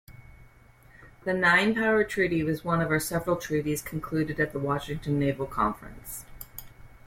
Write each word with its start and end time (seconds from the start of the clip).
The 1.25 1.33
Nine-Power 1.35 2.03
Treaty 2.05 2.43
was 2.43 2.63
one 2.63 2.81
of 2.81 3.01
several 3.03 3.35
treaties 3.35 3.83
concluded 3.83 4.39
at 4.39 4.51
the 4.51 4.57
Washington 4.57 5.19
Naval 5.19 5.45
Conference. 5.45 6.25